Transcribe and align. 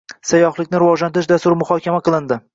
Sayyohlikni 0.29 0.79
rivojlantirish 0.83 1.31
dasturi 1.33 1.61
muhokama 1.61 2.03
qilindi 2.11 2.43